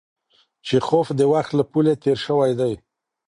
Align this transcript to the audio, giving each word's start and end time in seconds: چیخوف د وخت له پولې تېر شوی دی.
چیخوف 0.67 1.07
د 1.19 1.21
وخت 1.33 1.51
له 1.59 1.63
پولې 1.71 1.93
تېر 2.03 2.17
شوی 2.25 2.51
دی. 2.59 2.73